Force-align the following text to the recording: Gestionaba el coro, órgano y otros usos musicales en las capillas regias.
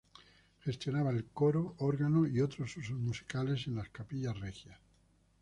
Gestionaba 0.63 1.11
el 1.11 1.25
coro, 1.27 1.75
órgano 1.77 2.25
y 2.27 2.41
otros 2.41 2.75
usos 2.75 2.97
musicales 2.97 3.67
en 3.67 3.75
las 3.75 3.89
capillas 3.89 4.39
regias. 4.39 4.79